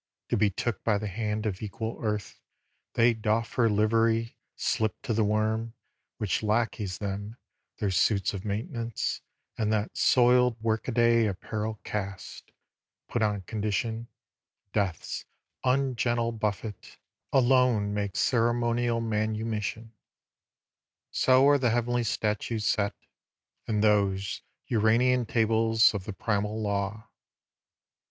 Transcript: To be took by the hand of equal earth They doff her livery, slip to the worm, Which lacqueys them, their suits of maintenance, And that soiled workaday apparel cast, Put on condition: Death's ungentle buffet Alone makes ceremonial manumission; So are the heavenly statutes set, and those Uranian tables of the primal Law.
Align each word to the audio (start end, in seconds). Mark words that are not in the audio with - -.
To 0.29 0.35
be 0.35 0.49
took 0.49 0.83
by 0.83 0.97
the 0.97 1.05
hand 1.07 1.45
of 1.45 1.61
equal 1.61 1.99
earth 2.01 2.39
They 2.93 3.13
doff 3.13 3.53
her 3.53 3.69
livery, 3.69 4.35
slip 4.55 4.99
to 5.03 5.13
the 5.13 5.23
worm, 5.23 5.75
Which 6.17 6.41
lacqueys 6.41 6.97
them, 6.97 7.37
their 7.77 7.91
suits 7.91 8.33
of 8.33 8.43
maintenance, 8.43 9.21
And 9.59 9.71
that 9.71 9.95
soiled 9.95 10.59
workaday 10.59 11.27
apparel 11.27 11.79
cast, 11.83 12.51
Put 13.09 13.21
on 13.21 13.43
condition: 13.43 14.07
Death's 14.73 15.25
ungentle 15.63 16.31
buffet 16.31 16.97
Alone 17.31 17.93
makes 17.93 18.21
ceremonial 18.21 19.01
manumission; 19.01 19.93
So 21.11 21.47
are 21.47 21.59
the 21.59 21.69
heavenly 21.69 22.03
statutes 22.05 22.65
set, 22.65 22.95
and 23.67 23.83
those 23.83 24.41
Uranian 24.65 25.27
tables 25.27 25.93
of 25.93 26.05
the 26.05 26.13
primal 26.13 26.59
Law. 26.59 27.07